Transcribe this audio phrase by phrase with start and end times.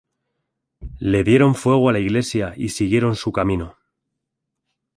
[0.99, 3.75] Le dieron fuego a la iglesia y siguieron su camino.